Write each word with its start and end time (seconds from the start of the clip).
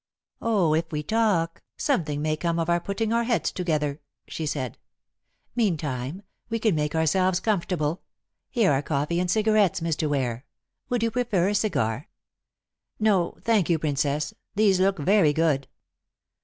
"Oh, 0.41 0.73
if 0.73 0.91
we 0.91 1.03
talk, 1.03 1.61
something 1.77 2.23
may 2.23 2.35
come 2.35 2.57
of 2.57 2.71
our 2.71 2.79
putting 2.79 3.13
our 3.13 3.23
heads 3.25 3.51
together," 3.51 4.01
she 4.27 4.47
said. 4.47 4.79
"Meantime 5.55 6.23
we 6.49 6.57
can 6.57 6.73
make 6.73 6.95
ourselves 6.95 7.39
comfortable. 7.39 8.01
Here 8.49 8.71
are 8.71 8.81
coffee 8.81 9.19
and 9.19 9.29
cigarettes, 9.29 9.79
Mr. 9.79 10.09
Ware. 10.09 10.43
Would 10.89 11.03
you 11.03 11.11
prefer 11.11 11.49
a 11.49 11.53
cigar?" 11.53 12.09
"No, 12.99 13.37
thank 13.43 13.69
you, 13.69 13.77
Princess. 13.77 14.33
These 14.55 14.79
look 14.79 14.97
very 14.97 15.33
good." 15.33 15.67